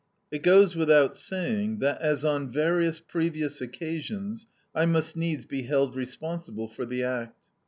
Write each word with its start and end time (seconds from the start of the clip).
It 0.31 0.41
goes 0.41 0.75
without 0.75 1.15
saying 1.15 1.77
that, 1.77 2.01
as 2.01 2.25
on 2.25 2.51
various 2.51 2.99
previous 2.99 3.61
occasions, 3.61 4.47
I 4.73 4.87
must 4.87 5.15
needs 5.15 5.45
be 5.45 5.61
held 5.61 5.95
responsible 5.95 6.67
for 6.67 6.87
the 6.87 7.03
act. 7.03 7.37